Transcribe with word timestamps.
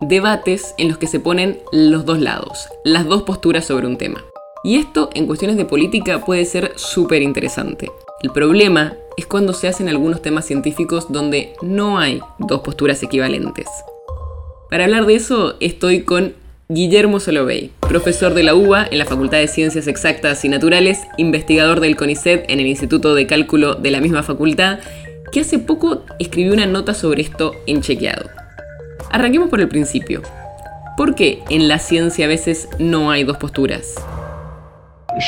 Debates 0.00 0.74
en 0.76 0.88
los 0.88 0.98
que 0.98 1.06
se 1.06 1.20
ponen 1.20 1.58
los 1.72 2.04
dos 2.04 2.20
lados, 2.20 2.68
las 2.84 3.06
dos 3.06 3.22
posturas 3.22 3.64
sobre 3.64 3.86
un 3.86 3.96
tema. 3.96 4.22
Y 4.62 4.76
esto 4.76 5.08
en 5.14 5.26
cuestiones 5.26 5.56
de 5.56 5.64
política 5.64 6.22
puede 6.22 6.44
ser 6.44 6.72
súper 6.76 7.22
interesante. 7.22 7.90
El 8.22 8.30
problema 8.30 8.92
es 9.16 9.26
cuando 9.26 9.54
se 9.54 9.68
hacen 9.68 9.88
algunos 9.88 10.20
temas 10.20 10.44
científicos 10.44 11.10
donde 11.10 11.54
no 11.62 11.98
hay 11.98 12.20
dos 12.38 12.60
posturas 12.60 13.02
equivalentes. 13.02 13.68
Para 14.68 14.84
hablar 14.84 15.06
de 15.06 15.14
eso 15.14 15.54
estoy 15.60 16.02
con 16.02 16.34
Guillermo 16.68 17.18
Solovey, 17.18 17.70
profesor 17.80 18.34
de 18.34 18.42
la 18.42 18.54
UBA 18.54 18.88
en 18.90 18.98
la 18.98 19.06
Facultad 19.06 19.38
de 19.38 19.48
Ciencias 19.48 19.86
Exactas 19.86 20.44
y 20.44 20.50
Naturales, 20.50 21.00
investigador 21.16 21.80
del 21.80 21.96
CONICET 21.96 22.50
en 22.50 22.60
el 22.60 22.66
Instituto 22.66 23.14
de 23.14 23.26
Cálculo 23.26 23.76
de 23.76 23.92
la 23.92 24.02
misma 24.02 24.22
facultad 24.22 24.80
que 25.32 25.40
hace 25.40 25.58
poco 25.58 26.02
escribió 26.18 26.52
una 26.52 26.66
nota 26.66 26.92
sobre 26.92 27.22
esto 27.22 27.52
en 27.66 27.80
Chequeado. 27.80 28.35
Arranquemos 29.10 29.48
por 29.48 29.60
el 29.60 29.68
principio. 29.68 30.22
¿Por 30.96 31.14
qué 31.14 31.42
en 31.50 31.68
la 31.68 31.78
ciencia 31.78 32.26
a 32.26 32.28
veces 32.28 32.68
no 32.78 33.10
hay 33.10 33.24
dos 33.24 33.36
posturas? 33.36 33.94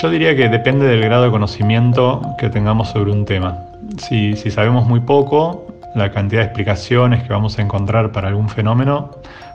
Yo 0.02 0.11
diría 0.11 0.36
que 0.36 0.48
depende 0.48 0.86
del 0.86 1.02
grado 1.02 1.25
de 1.25 1.30
conocimiento 1.30 2.22
que 2.39 2.50
tengamos 2.50 2.89
sobre 2.91 3.12
un 3.12 3.25
tema. 3.25 3.58
Si, 3.98 4.36
si 4.36 4.50
sabemos 4.50 4.86
muy 4.86 5.00
poco, 5.00 5.67
la 5.94 6.12
cantidad 6.12 6.42
de 6.42 6.47
explicaciones 6.47 7.22
que 7.22 7.30
vamos 7.30 7.58
a 7.58 7.62
encontrar 7.62 8.12
para 8.12 8.28
algún 8.28 8.48
fenómeno 8.48 9.11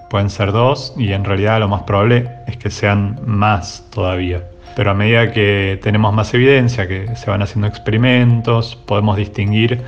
pueden 0.10 0.30
ser 0.30 0.52
dos 0.52 0.94
y 0.98 1.12
en 1.12 1.24
realidad 1.24 1.60
lo 1.60 1.68
más 1.68 1.84
probable 1.84 2.30
es 2.48 2.58
que 2.58 2.70
sean 2.70 3.20
más 3.26 3.86
todavía. 3.92 4.44
Pero 4.76 4.92
a 4.92 4.94
medida 4.94 5.32
que 5.32 5.80
tenemos 5.84 6.14
más 6.14 6.34
evidencia, 6.34 6.88
que 6.88 7.16
se 7.16 7.30
van 7.30 7.42
haciendo 7.42 7.68
experimentos, 7.68 8.76
podemos 8.76 9.18
distinguir 9.18 9.82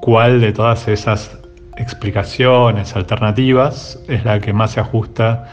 cuál 0.00 0.40
de 0.40 0.52
todas 0.52 0.86
esas 0.86 1.39
explicaciones 1.80 2.94
alternativas 2.94 3.98
es 4.06 4.24
la 4.24 4.40
que 4.40 4.52
más 4.52 4.72
se 4.72 4.80
ajusta 4.80 5.46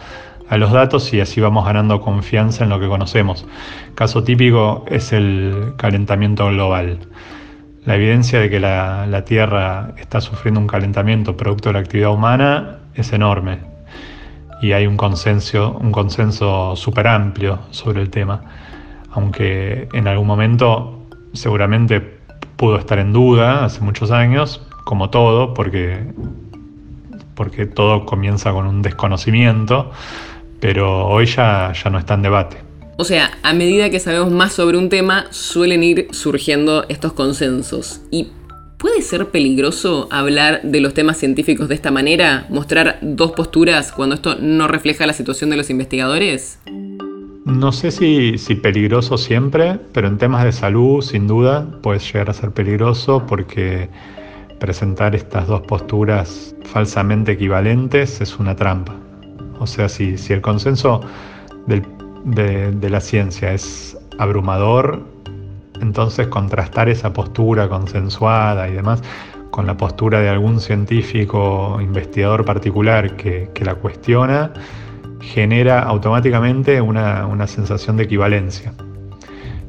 a 0.50 0.58
los 0.58 0.72
datos 0.72 1.14
y 1.14 1.22
así 1.22 1.42
vamos 1.42 1.66
ganando 1.66 2.02
confianza 2.02 2.64
en 2.64 2.70
lo 2.70 2.80
que 2.80 2.88
conocemos. 2.88 3.45
Caso 3.95 4.23
típico 4.23 4.86
es 4.88 5.14
el 5.14 5.73
calentamiento 5.78 6.48
global. 6.48 7.00
La 7.86 7.95
evidencia 7.95 8.39
de 8.39 8.50
que 8.50 8.59
la, 8.59 9.23
Tierra 9.25 9.94
está 9.98 10.22
sufriendo 10.22 10.59
un 10.59 10.67
calentamiento 10.67 11.38
producto 11.38 11.70
de 11.70 11.73
la 11.73 11.80
actividad 11.80 12.11
humana 12.11 12.80
es 12.95 13.14
enorme 13.14 13.59
y 14.61 14.73
hay 14.73 14.88
un 14.88 14.98
consenso, 14.98 15.78
un 15.80 15.92
consenso 15.92 16.75
súper 16.75 17.08
amplio 17.08 17.59
sobre 17.72 18.02
el 18.02 18.09
tema, 18.09 18.42
aunque 19.11 19.88
en 19.94 20.08
algún 20.08 20.28
momento 20.28 21.05
seguramente 21.33 22.02
pudo 22.58 22.78
estar 22.78 23.00
en 23.00 23.14
duda 23.14 23.66
hace 23.66 23.81
muchos 23.81 24.11
años, 24.11 24.67
como 24.88 25.10
todo, 25.10 25.54
porque, 25.54 26.00
porque 27.36 27.66
todo 27.66 28.06
comienza 28.06 28.54
con 28.54 28.66
un 28.66 28.82
desconocimiento, 28.82 29.92
pero 30.62 31.08
hoy 31.08 31.26
ya, 31.26 31.74
ya 31.74 31.90
no 31.90 32.00
está 32.00 32.14
en 32.14 32.22
debate. 32.22 32.58
O 32.98 33.04
sea, 33.04 33.30
a 33.44 33.54
medida 33.54 33.89
que 33.89 34.00
sabemos 34.00 34.32
más 34.32 34.54
sobre 34.54 34.78
un 34.78 34.88
tema, 34.88 35.26
suelen 35.30 35.84
ir 35.84 36.08
surgiendo 36.11 36.86
estos 36.88 37.11
consensos. 37.14 38.02
¿Y 38.10 38.30
puede 38.78 39.02
ser 39.02 39.28
peligroso 39.28 40.08
hablar 40.10 40.61
de 40.64 40.80
los 40.80 40.94
temas 40.94 41.17
científicos 41.17 41.67
de 41.67 41.76
esta 41.76 41.92
manera? 41.92 42.48
¿Mostrar 42.50 42.98
dos 43.02 43.34
posturas 43.34 43.92
cuando 43.92 44.16
esto 44.16 44.38
no 44.40 44.70
refleja 44.70 45.06
la 45.06 45.14
situación 45.14 45.50
de 45.50 45.58
los 45.58 45.70
investigadores? 45.70 46.60
No 47.45 47.72
sé 47.72 47.92
si, 47.92 48.56
peligroso 48.56 49.17
siempre, 49.17 49.80
pero 49.94 50.08
en 50.08 50.17
temas 50.17 50.44
de 50.44 50.54
salud, 50.54 51.02
sin 51.02 51.28
duda, 51.28 51.67
puede 51.82 52.00
llegar 52.00 52.30
a 52.30 52.34
ser 52.34 52.52
peligroso 52.52 53.26
porque 53.28 53.90
presentar 54.60 55.16
estas 55.16 55.48
dos 55.48 55.62
posturas 55.62 56.56
falsamente 56.66 57.34
equivalentes 57.34 58.22
es 58.22 58.40
una 58.40 58.56
trampa. 58.56 58.95
O 59.60 59.68
sea, 59.68 59.90
si, 59.90 60.16
el 60.30 60.42
consenso 60.42 61.02
de, 61.66 62.90
la 62.90 63.00
ciencia 63.00 63.54
es 63.54 63.98
abrumador, 64.20 65.04
entonces 65.82 66.28
contrastar 66.28 66.90
esa 66.90 67.14
postura 67.14 67.67
consensuada 67.70 68.67
y 68.70 68.73
demás 68.73 69.02
con 69.52 69.66
la 69.66 69.78
postura 69.78 70.20
de 70.20 70.30
algún 70.30 70.60
científico 70.60 71.80
investigador 71.82 72.46
particular 72.46 73.16
que 73.16 73.50
la 73.64 73.76
cuestiona, 73.76 74.52
genera 75.22 75.82
automáticamente 75.82 76.82
una, 76.82 77.48
sensación 77.48 77.98
de 77.98 78.04
equivalencia. 78.04 78.73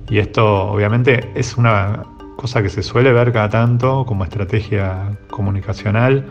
Y 0.09 0.19
esto 0.19 0.71
obviamente 0.71 1.31
es 1.34 1.56
una 1.56 2.03
cosa 2.38 2.62
que 2.62 2.69
se 2.69 2.84
suele 2.84 3.12
ver 3.12 3.32
cada 3.32 3.49
tanto 3.49 4.06
como 4.06 4.22
estrategia 4.22 5.10
comunicacional, 5.28 6.25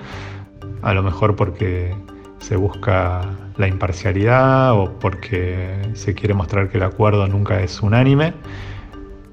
a 0.81 0.93
lo 0.93 1.03
mejor 1.03 1.35
porque 1.35 1.93
se 2.39 2.55
busca 2.55 3.23
la 3.57 3.67
imparcialidad 3.67 4.71
o 4.71 4.97
porque 4.99 5.75
se 5.95 6.15
quiere 6.15 6.33
mostrar 6.33 6.69
que 6.69 6.77
el 6.77 6.83
acuerdo 6.83 7.27
nunca 7.27 7.59
es 7.61 7.81
unánime, 7.81 8.33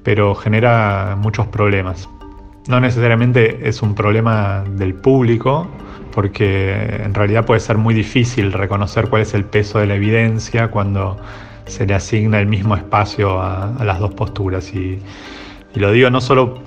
pero 0.02 0.34
genera 0.34 1.16
muchos 1.16 1.46
problemas. 1.46 2.08
No 2.66 2.80
necesariamente 2.80 3.68
es 3.68 3.80
un 3.80 3.94
problema 3.94 4.64
del 4.68 4.94
público, 4.94 5.68
porque 6.10 6.72
en 7.04 7.14
realidad 7.14 7.46
puede 7.46 7.60
ser 7.60 7.78
muy 7.78 7.94
difícil 7.94 8.52
reconocer 8.52 9.08
cuál 9.08 9.22
es 9.22 9.32
el 9.34 9.44
peso 9.44 9.78
de 9.78 9.86
la 9.86 9.94
evidencia 9.94 10.72
cuando 10.72 11.18
se 11.66 11.86
le 11.86 11.94
asigna 11.94 12.40
el 12.40 12.48
mismo 12.48 12.74
espacio 12.74 13.40
a, 13.40 13.76
las 13.84 14.00
dos 14.00 14.12
posturas. 14.14 14.74
Y, 14.74 14.98
lo 15.80 15.92
digo 15.92 16.10
no 16.10 16.20
solo 16.20 16.58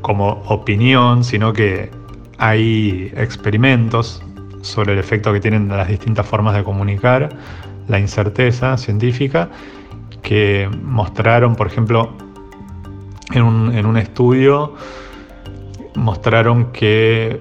como 0.00 0.42
opinión, 0.46 1.24
sino 1.24 1.52
que 1.52 1.90
hay 2.38 3.12
experimentos 3.16 4.22
sobre 4.62 4.92
el 4.92 4.98
efecto 4.98 5.32
que 5.32 5.40
tienen 5.40 5.68
las 5.68 5.88
distintas 5.88 6.26
formas 6.26 6.54
de 6.54 6.64
comunicar 6.64 7.30
la 7.88 7.98
incerteza 7.98 8.76
científica 8.76 9.48
que 10.22 10.68
mostraron, 10.82 11.54
por 11.54 11.68
ejemplo, 11.68 12.12
en 13.32 13.42
un, 13.42 13.74
en 13.74 13.86
un 13.86 13.96
estudio, 13.96 14.74
mostraron 15.94 16.72
que 16.72 17.38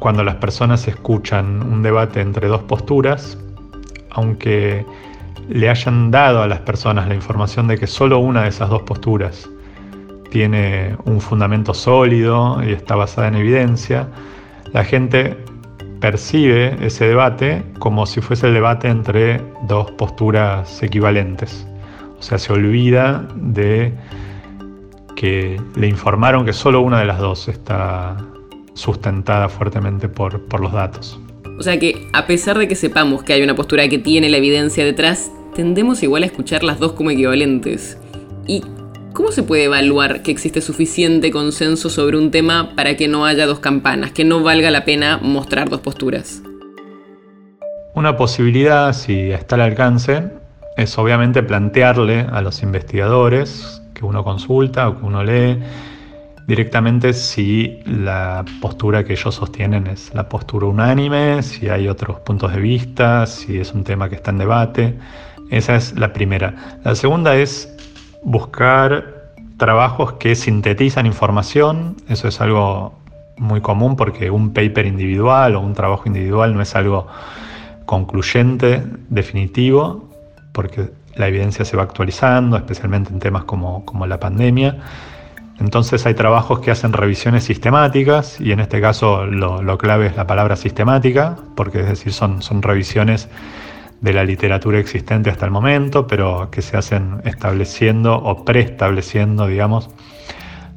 cuando 0.00 0.24
las 0.24 0.36
personas 0.36 0.86
escuchan 0.88 1.62
un 1.62 1.82
debate 1.82 2.20
entre 2.20 2.48
dos 2.48 2.62
posturas, 2.62 3.38
aunque 4.10 4.84
le 5.48 5.70
hayan 5.70 6.10
dado 6.10 6.42
a 6.42 6.48
las 6.48 6.60
personas 6.60 7.08
la 7.08 7.14
información 7.14 7.68
de 7.68 7.78
que 7.78 7.86
solo 7.86 8.18
una 8.18 8.42
de 8.42 8.48
esas 8.48 8.68
dos 8.68 8.82
posturas 8.82 9.48
tiene 10.34 10.96
un 11.04 11.20
fundamento 11.20 11.72
sólido 11.72 12.60
y 12.66 12.72
está 12.72 12.96
basada 12.96 13.28
en 13.28 13.36
evidencia, 13.36 14.08
la 14.72 14.82
gente 14.82 15.36
percibe 16.00 16.76
ese 16.84 17.06
debate 17.06 17.62
como 17.78 18.04
si 18.04 18.20
fuese 18.20 18.48
el 18.48 18.54
debate 18.54 18.88
entre 18.88 19.40
dos 19.68 19.92
posturas 19.92 20.82
equivalentes. 20.82 21.64
O 22.18 22.20
sea, 22.20 22.38
se 22.38 22.52
olvida 22.52 23.28
de 23.36 23.92
que 25.14 25.60
le 25.76 25.86
informaron 25.86 26.44
que 26.44 26.52
solo 26.52 26.80
una 26.80 26.98
de 26.98 27.04
las 27.04 27.20
dos 27.20 27.46
está 27.46 28.16
sustentada 28.72 29.48
fuertemente 29.48 30.08
por, 30.08 30.40
por 30.48 30.58
los 30.58 30.72
datos. 30.72 31.20
O 31.60 31.62
sea 31.62 31.78
que, 31.78 32.08
a 32.12 32.26
pesar 32.26 32.58
de 32.58 32.66
que 32.66 32.74
sepamos 32.74 33.22
que 33.22 33.34
hay 33.34 33.42
una 33.44 33.54
postura 33.54 33.88
que 33.88 33.98
tiene 33.98 34.28
la 34.28 34.38
evidencia 34.38 34.84
detrás, 34.84 35.30
tendemos 35.54 36.02
igual 36.02 36.24
a 36.24 36.26
escuchar 36.26 36.64
las 36.64 36.80
dos 36.80 36.94
como 36.94 37.12
equivalentes. 37.12 37.98
¿Y 38.48 38.62
cómo 39.14 39.30
se 39.30 39.44
puede 39.44 39.64
evaluar 39.64 40.22
que 40.22 40.32
existe 40.32 40.60
suficiente 40.60 41.30
consenso 41.30 41.88
sobre 41.88 42.18
un 42.18 42.30
tema 42.30 42.72
para 42.74 42.96
que 42.96 43.08
no 43.08 43.24
haya 43.24 43.46
dos 43.46 43.60
campanas, 43.60 44.12
que 44.12 44.24
no 44.24 44.42
valga 44.42 44.70
la 44.70 44.84
pena 44.84 45.18
mostrar 45.22 45.70
dos 45.70 45.80
posturas? 45.80 46.42
Una 47.94 48.16
posibilidad, 48.16 48.92
si 48.92 49.30
está 49.30 49.54
al 49.54 49.62
alcance, 49.62 50.30
es 50.76 50.98
obviamente 50.98 51.44
plantearle 51.44 52.26
a 52.30 52.42
los 52.42 52.62
investigadores 52.64 53.80
que 53.94 54.04
uno 54.04 54.24
consulta 54.24 54.88
o 54.88 54.98
que 54.98 55.06
uno 55.06 55.22
lee 55.22 55.60
directamente 56.48 57.12
si 57.12 57.78
la 57.86 58.44
postura 58.60 59.04
que 59.04 59.12
ellos 59.12 59.36
sostienen 59.36 59.86
es 59.86 60.12
la 60.12 60.28
postura 60.28 60.66
unánime, 60.66 61.42
si 61.42 61.68
hay 61.68 61.88
otros 61.88 62.18
puntos 62.20 62.52
de 62.52 62.60
vista, 62.60 63.26
si 63.26 63.58
es 63.60 63.72
un 63.72 63.84
tema 63.84 64.08
que 64.08 64.16
está 64.16 64.32
en 64.32 64.38
debate. 64.38 64.98
Esa 65.50 65.76
es 65.76 65.96
la 65.96 66.12
primera. 66.12 66.80
La 66.84 66.94
segunda 66.96 67.36
es 67.36 67.73
buscar 68.24 69.32
trabajos 69.56 70.14
que 70.14 70.34
sintetizan 70.34 71.06
información. 71.06 71.96
Eso 72.08 72.28
es 72.28 72.40
algo 72.40 72.98
muy 73.36 73.60
común 73.60 73.96
porque 73.96 74.30
un 74.30 74.52
paper 74.52 74.86
individual 74.86 75.56
o 75.56 75.60
un 75.60 75.74
trabajo 75.74 76.04
individual 76.06 76.54
no 76.54 76.62
es 76.62 76.74
algo 76.74 77.06
concluyente, 77.86 78.82
definitivo, 79.08 80.08
porque 80.52 80.90
la 81.16 81.28
evidencia 81.28 81.64
se 81.64 81.76
va 81.76 81.82
actualizando, 81.82 82.56
especialmente 82.56 83.12
en 83.12 83.18
temas 83.18 83.44
como, 83.44 83.84
como 83.84 84.06
la 84.06 84.18
pandemia. 84.18 84.78
Entonces 85.60 86.04
hay 86.06 86.14
trabajos 86.14 86.60
que 86.60 86.70
hacen 86.70 86.92
revisiones 86.92 87.44
sistemáticas 87.44 88.40
y 88.40 88.50
en 88.52 88.60
este 88.60 88.80
caso 88.80 89.24
lo, 89.24 89.78
clave 89.78 90.06
es 90.06 90.16
la 90.16 90.26
palabra 90.26 90.56
sistemática, 90.56 91.36
porque 91.54 91.80
es 91.80 91.86
decir, 91.86 92.12
son, 92.12 92.42
son 92.42 92.62
revisiones 92.62 93.28
de 94.00 94.12
la 94.12 94.24
literatura 94.24 94.78
existente 94.78 95.30
hasta 95.30 95.46
el 95.46 95.50
momento, 95.50 96.06
pero 96.06 96.50
que 96.50 96.62
se 96.62 96.76
hacen 96.76 97.20
estableciendo 97.24 98.16
o 98.16 98.44
preestableciendo, 98.44 99.46
digamos, 99.46 99.90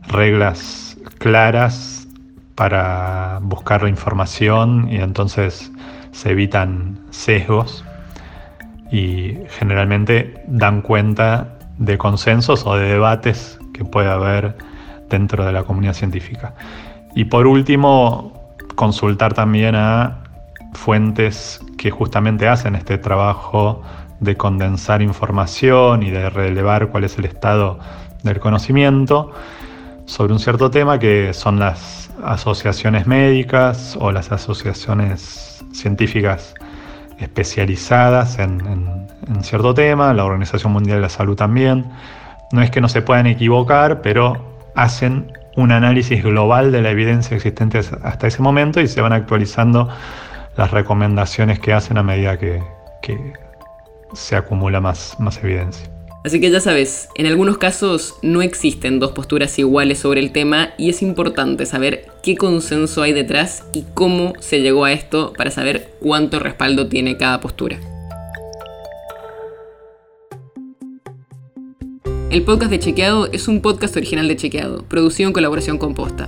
reglas 0.08 0.98
claras 1.18 2.08
para 2.56 3.40
buscar 3.42 3.84
la 3.84 3.90
información 3.90 4.88
y 4.92 4.98
entonces 4.98 5.72
se 6.12 6.32
evitan 6.32 7.00
sesgos 7.12 7.86
y 8.92 9.38
generalmente 9.60 10.44
dan 10.48 10.82
cuenta 10.82 11.58
de 11.78 11.98
consensos 11.98 12.66
o 12.66 12.76
de 12.76 12.88
debates 12.88 13.60
que 13.74 13.86
puede 13.86 14.10
haber 14.10 14.56
dentro 15.10 15.46
de 15.46 15.52
la 15.52 15.64
comunidad 15.64 15.94
científica. 15.94 16.56
Y 17.14 17.26
por 17.26 17.48
último, 17.48 18.56
consultar 18.76 19.34
también 19.34 19.76
a 19.76 20.24
fuentes 20.74 21.60
que 21.78 21.92
justamente 21.92 22.48
hacen 22.48 22.76
este 22.76 22.98
trabajo 22.98 23.82
de 24.20 24.36
condensar 24.36 25.02
información 25.02 26.04
y 26.04 26.10
de 26.10 26.30
relevar 26.30 26.90
cuál 26.90 27.04
es 27.04 27.18
el 27.18 27.26
estado 27.26 27.80
del 28.24 28.40
conocimiento 28.40 29.32
sobre 30.06 30.34
un 30.34 30.40
cierto 30.40 30.72
tema 30.72 30.98
que 30.98 31.34
son 31.34 31.60
las 31.60 32.10
asociaciones 32.24 33.06
médicas 33.06 33.98
o 34.00 34.12
las 34.12 34.32
asociaciones 34.32 35.64
científicas 35.72 36.56
especializadas 37.20 38.40
en, 38.40 39.08
cierto 39.42 39.74
tema, 39.74 40.14
la 40.14 40.26
Organización 40.26 40.72
Mundial 40.72 40.98
de 40.98 41.02
la 41.02 41.10
Salud 41.10 41.36
también. 41.36 41.86
No 42.52 42.62
es 42.62 42.72
que 42.72 42.80
no 42.80 42.88
se 42.90 43.02
puedan 43.02 43.28
equivocar, 43.28 44.02
pero 44.02 44.56
hacen 44.76 45.32
un 45.58 45.72
análisis 45.72 46.24
global 46.24 46.72
de 46.72 46.82
la 46.82 46.92
evidencia 46.92 47.36
existente 47.36 47.80
hasta 47.80 48.28
ese 48.28 48.42
momento 48.42 48.80
y 48.80 48.88
se 48.88 49.02
van 49.02 49.12
actualizando 49.12 49.90
las 50.58 50.72
recomendaciones 50.72 51.60
que 51.60 51.72
hacen 51.72 51.98
a 51.98 52.04
medida 52.04 52.38
que, 52.38 52.62
se 54.14 54.36
acumula 54.36 54.82
más, 54.82 55.16
más 55.20 55.42
evidencia. 55.44 55.90
Así 56.26 56.42
que 56.42 56.50
ya 56.50 56.60
sabes, 56.60 57.08
en 57.16 57.26
algunos 57.26 57.58
casos 57.58 58.16
no 58.22 58.42
existen 58.42 59.00
dos 59.00 59.12
posturas 59.12 59.58
iguales 59.60 60.00
sobre 60.00 60.20
el 60.20 60.32
tema 60.32 60.70
y 60.78 60.90
es 60.90 61.02
importante 61.02 61.66
saber 61.66 62.08
qué 62.22 62.36
consenso 62.36 63.02
hay 63.02 63.14
detrás 63.14 63.66
y 63.74 63.86
cómo 63.94 64.34
se 64.40 64.62
llegó 64.62 64.84
a 64.84 64.92
esto 64.92 65.34
para 65.38 65.52
saber 65.52 65.94
cuánto 66.02 66.40
respaldo 66.40 66.88
tiene 66.88 67.16
cada 67.16 67.40
postura. 67.40 67.80
El 72.30 72.44
podcast 72.44 72.72
de 72.72 72.80
Chequeado 72.80 73.32
es 73.32 73.48
un 73.48 73.62
podcast 73.62 73.96
original 73.96 74.28
de 74.28 74.36
Chequeado, 74.36 74.84
producido 74.84 75.28
en 75.28 75.34
colaboración 75.34 75.78
con 75.78 75.94
Posta. 75.94 76.28